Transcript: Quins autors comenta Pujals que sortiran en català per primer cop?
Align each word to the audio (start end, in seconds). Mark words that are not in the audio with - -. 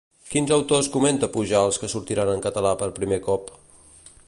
Quins 0.35 0.53
autors 0.53 0.89
comenta 0.95 1.29
Pujals 1.35 1.79
que 1.83 1.91
sortiran 1.93 2.33
en 2.33 2.43
català 2.47 2.73
per 2.83 2.91
primer 2.99 3.23
cop? 3.31 3.53